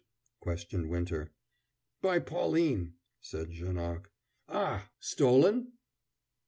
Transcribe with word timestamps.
questioned 0.39 0.89
Winter. 0.89 1.31
"By 2.01 2.17
Pauline," 2.17 2.95
said 3.19 3.51
Janoc. 3.51 4.09
"Ah, 4.49 4.89
stolen?" 4.99 5.73